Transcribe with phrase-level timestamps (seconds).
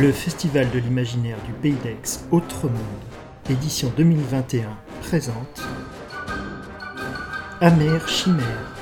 [0.00, 3.02] Le Festival de l'imaginaire du Pays d'Aix Autre Monde,
[3.50, 4.68] édition 2021,
[5.02, 5.60] présente
[7.60, 8.76] Amère Chimère.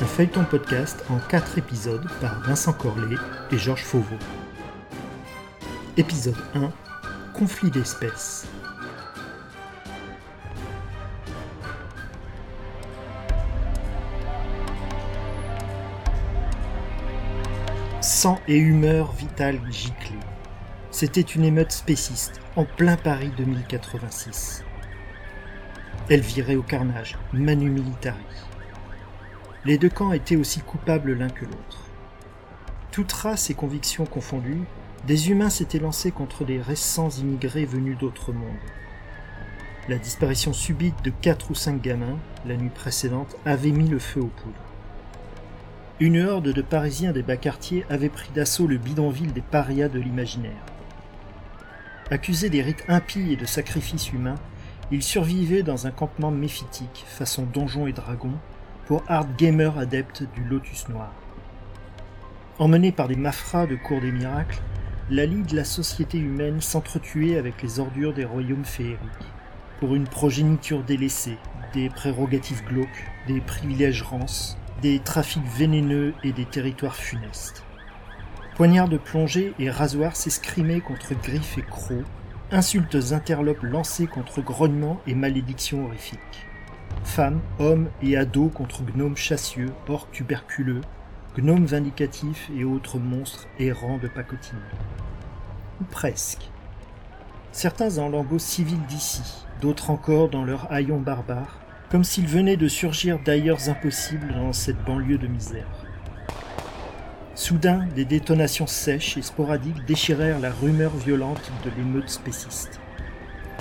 [0.00, 3.16] Un feuilleton podcast en 4 épisodes par Vincent Corlet
[3.52, 4.16] et Georges Fauveau.
[5.98, 6.72] Épisode 1
[7.34, 8.46] Conflit d'espèces.
[18.24, 20.16] Sang et humeur vitale giclée.
[20.90, 24.64] C'était une émeute spéciste, en plein Paris 2086.
[26.08, 28.24] Elle virait au carnage, manu militari.
[29.66, 31.84] Les deux camps étaient aussi coupables l'un que l'autre.
[32.92, 34.64] Toutes races et convictions confondues,
[35.06, 38.56] des humains s'étaient lancés contre les récents immigrés venus d'autres mondes.
[39.86, 42.16] La disparition subite de quatre ou cinq gamins,
[42.46, 44.73] la nuit précédente, avait mis le feu aux poudres.
[46.00, 50.00] Une horde de Parisiens des bas quartiers avait pris d'assaut le bidonville des parias de
[50.00, 50.64] l'imaginaire.
[52.10, 54.34] Accusés des rites impies et de sacrifices humains,
[54.90, 58.32] ils survivaient dans un campement méphitique, façon donjon et dragon,
[58.86, 61.12] pour hard gamers adeptes du Lotus Noir.
[62.58, 64.60] Emmenés par des mafras de cours des miracles,
[65.10, 68.98] la de la société humaine s'entretuait avec les ordures des royaumes féeriques,
[69.78, 71.38] pour une progéniture délaissée,
[71.72, 77.64] des prérogatives glauques, des privilèges rances, des trafics vénéneux et des territoires funestes.
[78.54, 82.04] Poignards de plongée et rasoirs s'escrimaient contre griffes et crocs,
[82.52, 86.46] insultes interlopes lancées contre grognements et malédictions horrifiques.
[87.02, 90.82] Femmes, hommes et ados contre gnomes chassieux, orques tuberculeux,
[91.36, 94.54] gnomes vindicatifs et autres monstres errants de pacotille.
[95.80, 96.48] Ou presque.
[97.50, 101.58] Certains en lambeaux civils d'ici, d'autres encore dans leur haillons barbares,
[101.90, 105.66] comme s'ils venaient de surgir d'ailleurs impossibles dans cette banlieue de misère.
[107.34, 112.80] Soudain, des détonations sèches et sporadiques déchirèrent la rumeur violente de l'émeute spéciste.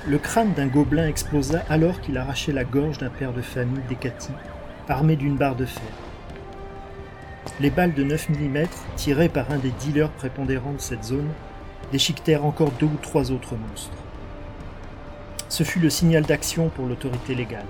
[0.07, 4.31] Le crâne d'un gobelin explosa alors qu'il arrachait la gorge d'un père de famille décati,
[4.87, 5.81] armé d'une barre de fer.
[7.59, 11.29] Les balles de 9 mm, tirées par un des dealers prépondérants de cette zone,
[11.91, 13.97] déchiquetèrent encore deux ou trois autres monstres.
[15.49, 17.65] Ce fut le signal d'action pour l'autorité légale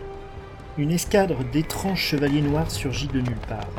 [0.78, 3.70] une escadre d'étranges chevaliers noirs surgit de nulle part.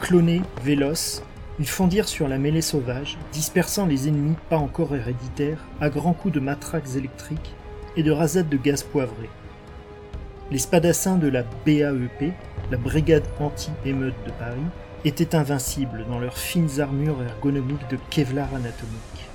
[0.00, 1.22] Clonés, véloces,
[1.58, 6.34] ils fondirent sur la mêlée sauvage, dispersant les ennemis pas encore héréditaires à grands coups
[6.34, 7.54] de matraques électriques
[7.96, 9.30] et de rasades de gaz poivré.
[10.50, 12.34] Les spadassins de la BAEP,
[12.70, 14.60] la Brigade anti-émeute de Paris,
[15.06, 19.30] étaient invincibles dans leurs fines armures ergonomiques de Kevlar anatomique.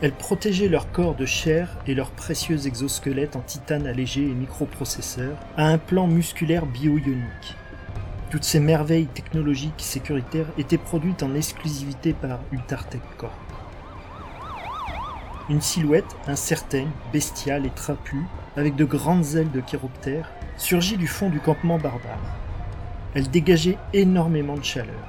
[0.00, 5.36] Elles protégeaient leur corps de chair et leurs précieux exosquelettes en titane allégé et microprocesseurs
[5.56, 7.56] à un plan musculaire bio-ionique.
[8.30, 13.32] Toutes ces merveilles technologiques sécuritaires étaient produites en exclusivité par Ultartech Corp.
[15.48, 18.22] Une silhouette incertaine, bestiale et trapue,
[18.56, 22.36] avec de grandes ailes de chiroptère, surgit du fond du campement barbare.
[23.14, 25.08] Elle dégageait énormément de chaleur.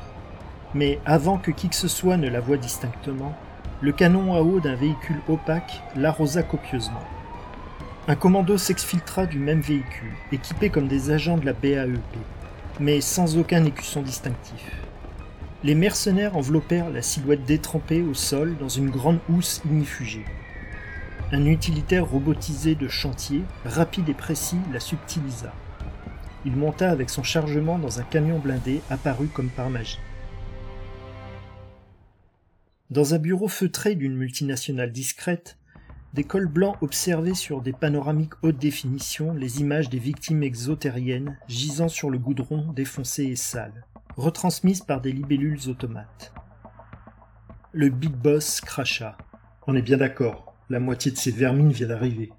[0.73, 3.35] Mais avant que qui que ce soit ne la voie distinctement,
[3.81, 7.03] le canon à eau d'un véhicule opaque l'arrosa copieusement.
[8.09, 12.17] Un commando s'exfiltra du même véhicule, équipé comme des agents de la BAEP,
[12.79, 14.71] mais sans aucun écusson distinctif.
[15.63, 20.25] Les mercenaires enveloppèrent la silhouette détrempée au sol dans une grande housse ignifugée.
[21.31, 25.53] Un utilitaire robotisé de chantier, rapide et précis, la subtilisa.
[26.45, 29.99] Il monta avec son chargement dans un camion blindé apparu comme par magie.
[32.89, 35.59] Dans un bureau feutré d'une multinationale discrète,
[36.15, 41.87] des cols blancs observaient sur des panoramiques haute définition les images des victimes exotériennes gisant
[41.87, 43.85] sur le goudron défoncé et sale,
[44.17, 46.33] retransmises par des libellules automates.
[47.73, 49.15] Le Big Boss cracha.
[49.67, 52.31] On est bien d'accord, la moitié de ces vermines vient d'arriver.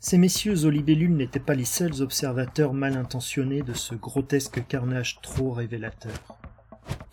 [0.00, 5.20] Ces messieurs aux libellules n'étaient pas les seuls observateurs mal intentionnés de ce grotesque carnage
[5.22, 6.38] trop révélateur.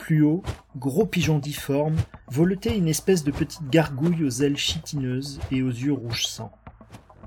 [0.05, 0.43] Plus haut,
[0.77, 1.95] gros pigeon difforme,
[2.27, 6.51] voletait une espèce de petite gargouille aux ailes chitineuses et aux yeux rouge sang.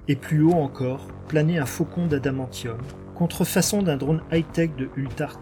[0.06, 2.78] Et plus haut encore, planait un faucon d'adamantium,
[3.16, 5.40] contrefaçon d'un drone high-tech de Ultar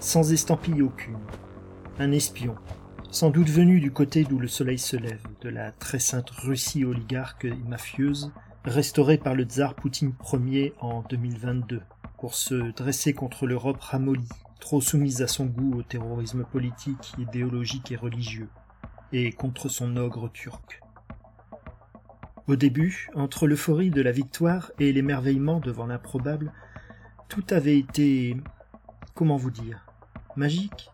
[0.00, 1.20] sans estampille aucune.
[2.00, 2.56] Un espion,
[3.12, 6.84] sans doute venu du côté d'où le soleil se lève, de la très sainte Russie
[6.84, 8.32] oligarque et mafieuse,
[8.64, 11.80] restaurée par le tsar Poutine Ier en 2022,
[12.18, 14.26] pour se dresser contre l'Europe ramollie
[14.60, 18.48] trop soumise à son goût au terrorisme politique, idéologique et religieux,
[19.12, 20.80] et contre son ogre turc.
[22.46, 26.52] Au début, entre l'euphorie de la victoire et l'émerveillement devant l'improbable,
[27.28, 28.36] tout avait été,
[29.14, 29.86] comment vous dire,
[30.34, 30.90] magique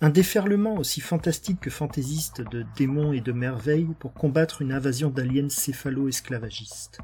[0.00, 5.10] Un déferlement aussi fantastique que fantaisiste de démons et de merveilles pour combattre une invasion
[5.10, 6.98] d'aliens céphalo-esclavagistes.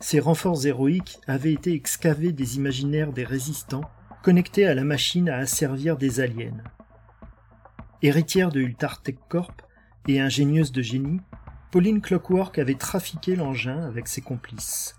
[0.00, 3.90] Ces renforts héroïques avaient été excavés des imaginaires des résistants,
[4.22, 6.62] connectés à la machine à asservir des aliens.
[8.02, 9.62] Héritière de Ultar Corp
[10.08, 11.20] et ingénieuse de génie,
[11.70, 14.96] Pauline Clockwork avait trafiqué l'engin avec ses complices.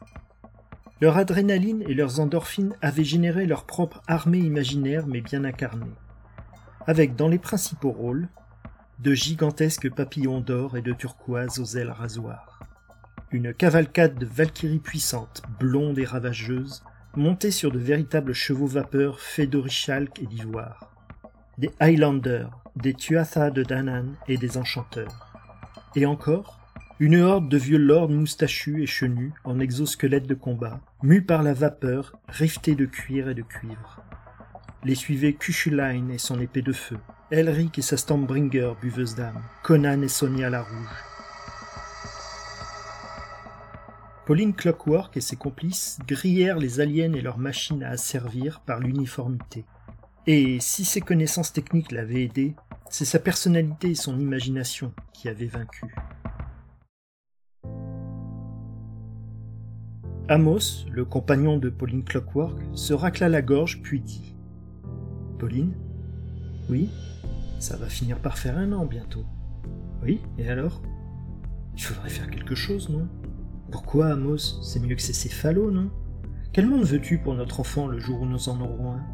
[1.02, 5.96] Leur adrénaline et leurs endorphines avaient généré leur propre armée imaginaire mais bien incarnée,
[6.88, 8.30] avec dans les principaux rôles
[9.00, 12.60] de gigantesques papillons d'or et de turquoise aux ailes rasoirs.
[13.32, 16.84] Une cavalcade de valkyries puissantes, blondes et ravageuses,
[17.16, 20.92] montées sur de véritables chevaux vapeurs faits d'orichalque et d'ivoire.
[21.58, 25.34] Des Highlanders, des Tuatha de Danann et des enchanteurs.
[25.96, 26.60] Et encore,
[27.00, 31.54] une horde de vieux lords moustachus et chenus, en exosquelettes de combat, mus par la
[31.54, 34.04] vapeur, rivetés de cuir et de cuivre.
[34.84, 36.98] Les suivaient Cuchulain et son épée de feu,
[37.32, 41.11] Elric et sa Stormbringer, buveuse d'âme, Conan et Sonia la Rouge.
[44.26, 49.66] Pauline Clockwork et ses complices grillèrent les aliens et leurs machines à asservir par l'uniformité.
[50.28, 52.56] Et si ses connaissances techniques l'avaient aidé,
[52.90, 55.86] c'est sa personnalité et son imagination qui avaient vaincu.
[60.28, 64.36] Amos, le compagnon de Pauline Clockwork, se racla la gorge puis dit
[65.40, 65.74] Pauline
[66.70, 66.90] Oui
[67.60, 69.26] Ça va finir par faire un an bientôt.
[70.04, 70.84] Oui, et alors?
[71.76, 73.08] Il faudrait faire quelque chose, non?
[73.72, 74.62] Pourquoi, Amos?
[74.62, 75.90] C'est mieux que ces céphalos, non?
[76.52, 79.06] Quel monde veux-tu pour notre enfant le jour où nous en aurons un?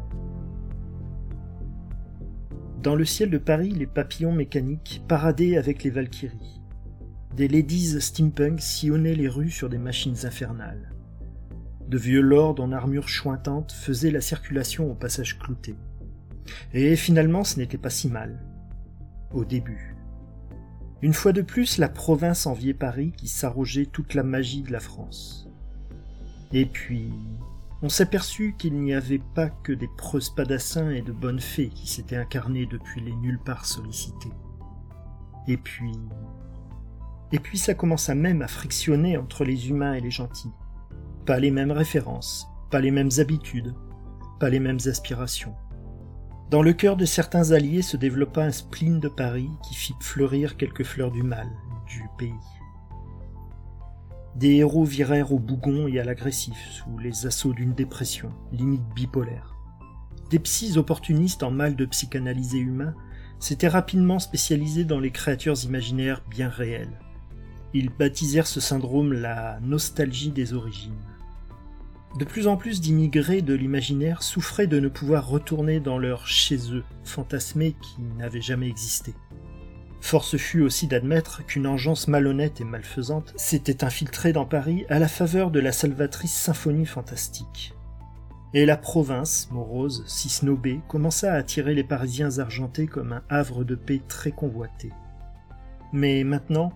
[2.82, 6.60] Dans le ciel de Paris, les papillons mécaniques paradaient avec les Valkyries.
[7.36, 10.92] Des ladies steampunk sillonnaient les rues sur des machines infernales.
[11.86, 15.76] De vieux lords en armure chointante faisaient la circulation au passage clouté.
[16.72, 18.44] Et finalement, ce n'était pas si mal.
[19.32, 19.97] Au début.
[21.00, 24.80] Une fois de plus, la province enviait Paris qui s'arrogeait toute la magie de la
[24.80, 25.48] France.
[26.52, 27.12] Et puis,
[27.82, 32.16] on s'aperçut qu'il n'y avait pas que des preux et de bonnes fées qui s'étaient
[32.16, 34.32] incarnés depuis les nulle part sollicités.
[35.46, 35.92] Et puis...
[37.30, 40.50] Et puis ça commença même à frictionner entre les humains et les gentils.
[41.26, 43.74] Pas les mêmes références, pas les mêmes habitudes,
[44.40, 45.54] pas les mêmes aspirations.
[46.50, 50.56] Dans le cœur de certains alliés se développa un spleen de Paris qui fit fleurir
[50.56, 51.46] quelques fleurs du mal,
[51.86, 52.32] du pays.
[54.34, 59.56] Des héros virèrent au bougon et à l'agressif sous les assauts d'une dépression, limite bipolaire.
[60.30, 62.94] Des psys opportunistes en mal de psychanalyser humain
[63.40, 66.98] s'étaient rapidement spécialisés dans les créatures imaginaires bien réelles.
[67.74, 71.04] Ils baptisèrent ce syndrome la nostalgie des origines.
[72.18, 76.74] De plus en plus d'immigrés de l'imaginaire souffraient de ne pouvoir retourner dans leur chez
[76.74, 79.14] eux, fantasmé qui n'avait jamais existé.
[80.00, 85.06] Force fut aussi d'admettre qu'une engeance malhonnête et malfaisante s'était infiltrée dans Paris à la
[85.06, 87.74] faveur de la salvatrice symphonie fantastique.
[88.52, 93.62] Et la province, morose, si snobée, commença à attirer les Parisiens argentés comme un havre
[93.62, 94.90] de paix très convoité.
[95.92, 96.72] Mais maintenant,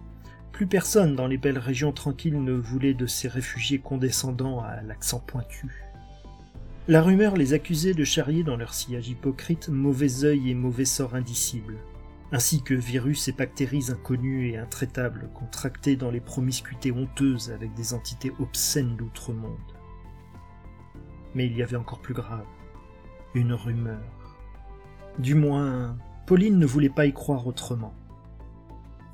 [0.53, 5.19] plus personne dans les belles régions tranquilles ne voulait de ces réfugiés condescendants à l'accent
[5.19, 5.87] pointu.
[6.89, 11.15] La rumeur les accusait de charrier dans leur sillage hypocrite mauvais œil et mauvais sort
[11.15, 11.79] indicibles,
[12.33, 17.95] ainsi que virus et bactéries inconnues et intraitables contractés dans les promiscuités honteuses avec des
[17.95, 19.59] entités obscènes d'outre-monde.
[21.35, 22.47] Mais il y avait encore plus grave,
[23.35, 24.03] une rumeur.
[25.19, 27.95] Du moins, Pauline ne voulait pas y croire autrement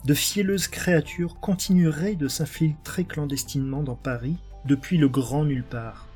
[0.04, 6.08] de fielleuses créatures continueraient de s'infiltrer clandestinement dans Paris depuis le grand nulle part.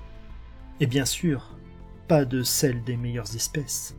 [0.80, 1.56] Et bien sûr,
[2.08, 3.96] pas de celles des meilleures espèces.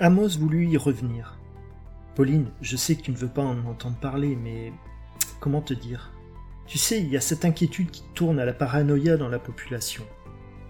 [0.00, 1.38] Amos voulut y revenir.
[2.14, 4.72] Pauline, je sais que tu ne veux pas en entendre parler, mais
[5.40, 6.12] comment te dire?
[6.66, 10.04] Tu sais, il y a cette inquiétude qui tourne à la paranoïa dans la population.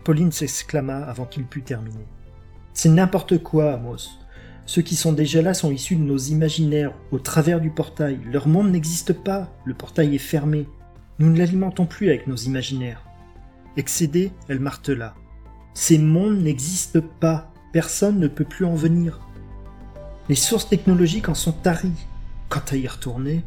[0.04, 2.06] Pauline s'exclama avant qu'il pût terminer.
[2.72, 4.08] C'est n'importe quoi, Amos.
[4.68, 8.20] Ceux qui sont déjà là sont issus de nos imaginaires, au travers du portail.
[8.30, 10.66] Leur monde n'existe pas, le portail est fermé.
[11.18, 13.02] Nous ne l'alimentons plus avec nos imaginaires.
[13.78, 15.14] Excédée, elle martela.
[15.72, 19.20] Ces mondes n'existent pas, personne ne peut plus en venir.
[20.28, 22.06] Les sources technologiques en sont taries.
[22.50, 23.44] Quant à y retourner,